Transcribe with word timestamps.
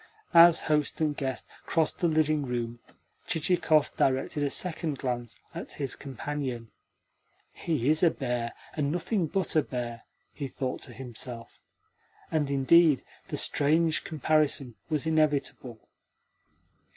As 0.33 0.61
host 0.61 0.99
and 0.99 1.15
guest 1.15 1.45
crossed 1.67 1.99
the 1.99 2.07
dining 2.07 2.43
room 2.43 2.79
Chichikov 3.27 3.95
directed 3.95 4.41
a 4.41 4.49
second 4.49 4.97
glance 4.97 5.39
at 5.53 5.73
his 5.73 5.95
companion. 5.95 6.71
"He 7.53 7.87
is 7.87 8.01
a 8.01 8.09
bear, 8.09 8.53
and 8.73 8.91
nothing 8.91 9.27
but 9.27 9.55
a 9.55 9.61
bear," 9.61 10.01
he 10.33 10.47
thought 10.47 10.81
to 10.81 10.93
himself. 10.93 11.59
And, 12.31 12.49
indeed, 12.49 13.03
the 13.27 13.37
strange 13.37 14.03
comparison 14.03 14.73
was 14.89 15.05
inevitable. 15.05 15.87